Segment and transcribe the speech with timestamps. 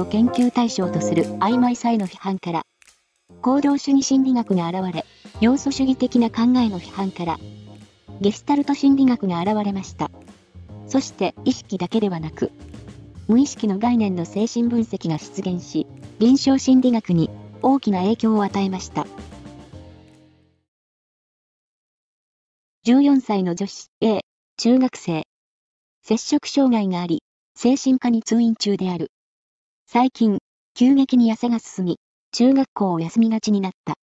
[0.00, 2.62] を研究対象とする曖昧さへの批判から、
[3.40, 5.04] 行動主義心理学が現れ、
[5.40, 7.38] 要素主義的な考えの批判から、
[8.20, 10.10] ゲスタルト心理学が現れました。
[10.86, 12.52] そして意識だけではなく、
[13.28, 15.86] 無意識の概念の精神分析が出現し、
[16.18, 17.30] 臨床心理学に
[17.62, 19.06] 大きな影響を与えました。
[22.84, 24.22] 14歳の女子 A、
[24.56, 25.22] 中学生。
[26.02, 27.22] 摂食障害があり、
[27.54, 29.12] 精神科に通院中である。
[29.92, 30.38] 最近、
[30.74, 31.98] 急激に痩せが進み、
[32.32, 33.96] 中学校を休みがちになった。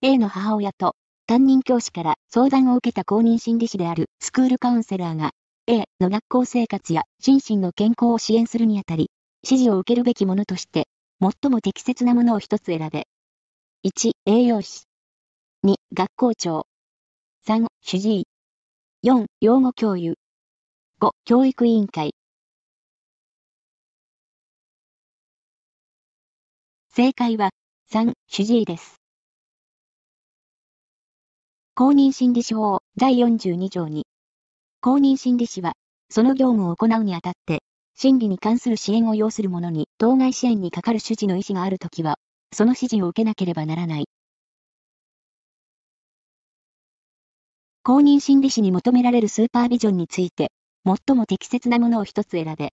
[0.00, 0.94] A の母親と
[1.26, 5.32] 担任教師から相談を受けた公認心理師であるスクールカウンセラーが
[5.66, 9.10] A の学校生活や心身の健康を支援するにあたり、
[9.44, 10.88] 指示を受けるべきものとして、
[11.20, 13.06] 最も適切なものを一つ選べ。
[13.84, 14.84] 1、栄養士。
[15.66, 16.66] 2、学校長。
[17.46, 18.26] 3、主治医。
[19.04, 20.14] 4、養護教諭。
[20.98, 22.14] 5、教育委員会。
[26.92, 27.50] 正解は、
[27.92, 28.96] 3、主治医です。
[31.76, 34.08] 公認心理師法第42条に、
[34.80, 35.74] 公認心理師は、
[36.10, 37.62] その業務を行うにあたって、
[37.94, 42.16] 心理に関する支援を要する者に当該支援にかかる主治の意思があるときは、
[42.52, 44.06] その指示を受けなければならない。
[47.84, 50.50] 公認心理師に求められるスーパービジョンについて、
[50.84, 52.72] 最も適切なものを一つ選べ。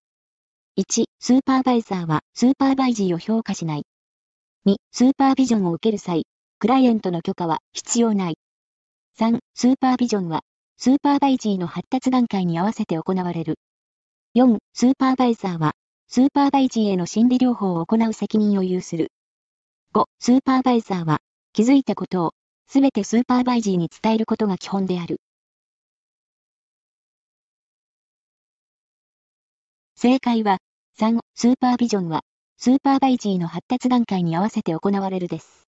[0.75, 3.83] 1、スーパーバイザーはスーパーバイジーを評価しない。
[4.67, 6.25] 2、スーパービジョンを受ける際、
[6.59, 8.37] クライアントの許可は必要ない。
[9.17, 10.41] 3、スーパービジョンは、
[10.75, 13.59] スーパーバイジーの発達段階に合わせて行われる。
[14.33, 15.71] 4、スーパーバイザーは、
[16.09, 19.13] スーパーバイジーへの心理療法を行う責任を有する。
[19.93, 21.19] 5、スーパーバイザーは、
[21.53, 22.31] 気づいたことを、
[22.67, 25.21] すべてスーパーバイジーに伝えることが基本である。
[29.95, 30.57] 正解は、
[30.99, 32.23] 3、スーパービジョンは、
[32.59, 35.67] スーパーバイジーの発達段階に合わせて行われるです。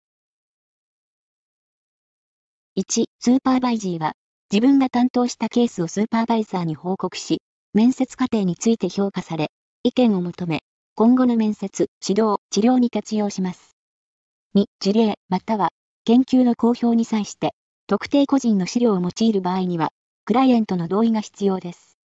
[2.75, 4.13] 1、スーパーバイジーは、
[4.51, 7.43] 自分が担当したケースをスーパーバイザーに報告し、
[7.75, 9.51] 面接過程について評価され、
[9.83, 10.61] 意見を求め、
[10.95, 13.77] 今後の面接、指導、治療に活用します。
[14.55, 15.69] 2、事例、または、
[16.05, 17.51] 研究の公表に際して、
[17.85, 19.91] 特定個人の資料を用いる場合には、
[20.25, 21.99] クライアントの同意が必要です。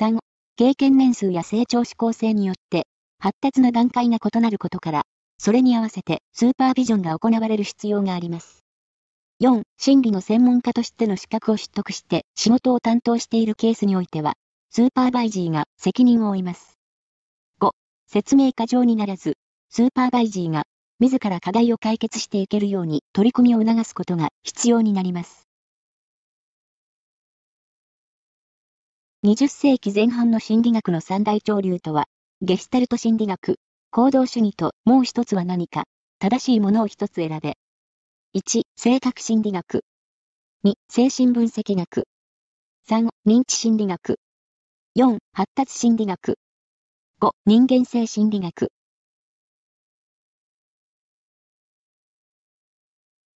[0.00, 0.18] 3、
[0.56, 2.88] 経験年数や成長志向性によって、
[3.22, 5.02] 発達の段階が異なることから、
[5.36, 8.64] それに合わせてスーパービジョンが行われる必要があります。
[9.42, 14.34] 4、心理の専門家としての資格を取得して仕事を担当しているケースにおいては、
[14.70, 16.78] スーパーバイジーが責任を負います。
[17.60, 17.72] 5、
[18.06, 19.36] 説明過剰にならず、
[19.68, 20.64] スーパーバイジーが
[20.98, 25.46] 自ら課題を解決していけるように取り組みを促すことが必要になります。
[29.24, 32.06] 20世紀前半の心理学の三大潮流とは、
[32.42, 33.56] ゲスタルト心理学、
[33.90, 35.84] 行動主義ともう一つは何か、
[36.18, 37.58] 正しいものを一つ選べ。
[38.34, 39.84] 1、性格心理学。
[40.64, 42.04] 2、精神分析学。
[42.88, 44.18] 3、認知心理学。
[44.96, 46.38] 4、発達心理学。
[47.20, 48.72] 5、人間性心理学。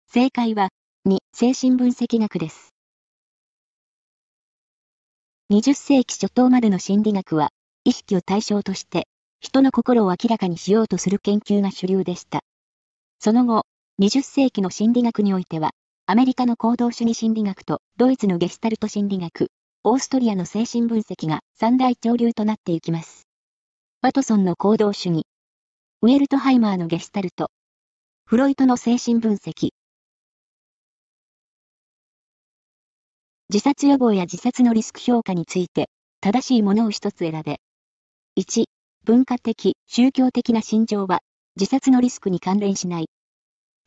[0.09, 0.69] 正解は、
[1.09, 2.75] 2、精神分析学です。
[5.51, 7.49] 20世紀初頭までの心理学は、
[7.85, 9.09] 意識を対象として、
[9.41, 12.41] 人の心を明らかにしようとする研究が主流でした。
[13.19, 13.65] その後、
[14.01, 15.71] 20世紀の心理学においては、
[16.07, 19.49] アメリカの行動主義心理学とドイツのゲスタルト心理学、
[19.85, 23.27] オーストリアの精神分析が三大潮流となっていきます。
[24.03, 25.27] ワトソンの行動主義、
[26.03, 27.51] ウェルトハイマーのゲスタルト、
[28.27, 29.71] フロイトの精神分析、
[33.49, 35.89] 自殺予防や自殺のリスク評価について、
[36.21, 37.59] 正しいものを一つ選べ。
[38.41, 38.65] 1、
[39.05, 41.21] 文化的、宗教的な心情は、
[41.57, 43.11] 自殺のリスクに関連しない。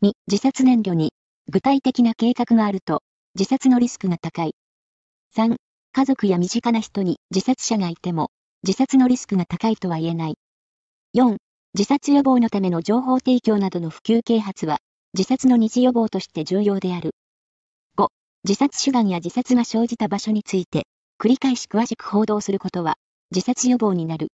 [0.03, 1.11] 2、自殺燃料に、
[1.49, 3.01] 具体的な計画があると、
[3.33, 4.53] 自殺のリスクが高い。
[5.35, 5.55] 3、
[5.91, 8.29] 家族や身近な人に自殺者がいても、
[8.61, 10.35] 自殺のリスクが高いとは言えない。
[11.15, 11.37] 4、
[11.73, 14.77] 自殺予防のための情報提供などの普及啓発は、
[15.17, 17.15] 自殺の二次予防として重要である。
[17.97, 18.09] 5、
[18.43, 20.85] 自殺手段や自殺が生じた場所について、
[21.19, 22.97] 繰り返し詳しく報道することは、
[23.31, 24.27] 自殺予防になる。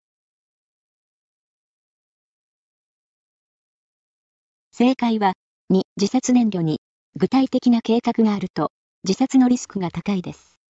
[4.78, 5.32] 正解は、
[5.70, 6.80] 2、自殺燃料に、
[7.16, 8.70] 具体的な計画があると、
[9.02, 10.60] 自殺のリスクが高いです。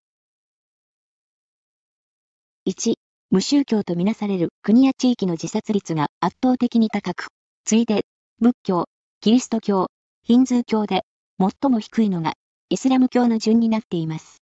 [2.64, 2.94] 1、
[3.30, 7.26] 無宗教とみなされる国や地域の自殺率が圧倒的に高く、
[7.66, 8.06] 次いで、
[8.40, 8.86] 仏教、
[9.20, 9.88] キリスト教、
[10.22, 11.02] ヒンズー教で、
[11.38, 12.32] 最も低いのが、
[12.70, 14.38] イスラム教の順になっています。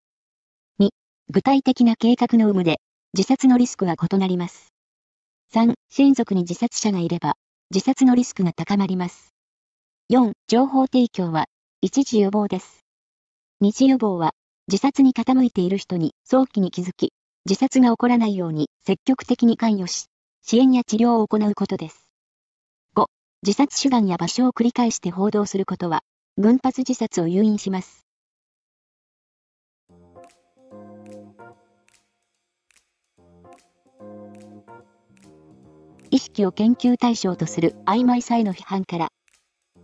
[0.78, 0.90] 2、
[1.30, 2.78] 具体的な計画の有無で、
[3.14, 4.68] 自殺のリスクが異なります。
[5.52, 7.34] 3、親族に自殺者がいれば、
[7.74, 9.36] 自殺のリスクが高まります。
[10.08, 11.47] 4、情報提供は、
[11.81, 12.85] 一時予防です。
[13.61, 14.35] 日予防は、
[14.69, 17.12] 自殺に傾いている人に早期に気づき、
[17.44, 20.06] 自殺が起こらないように積極的に関与し、
[20.43, 22.08] 支援や治療を行うことです。
[22.94, 23.06] 5、
[23.43, 26.03] 自殺手段や場所を繰り返して報道することは、
[26.37, 28.06] 群発自殺を誘引します。
[36.12, 39.09] 意識を研究対象とする曖昧さへの批判から、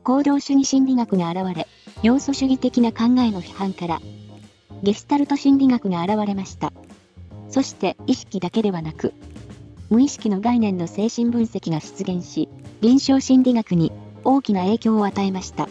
[0.05, 1.69] 行動主義心理学が現れ、
[2.03, 4.01] 要素主義的な考えの批判から、
[4.83, 6.73] ゲスタルト心理学が現れました。
[7.49, 9.15] そして意識だけではなく、
[9.91, 12.49] 無意識の概念の精神分析が出現し、
[12.81, 13.93] 臨床心理学に
[14.25, 15.69] 大きな影響を与えました。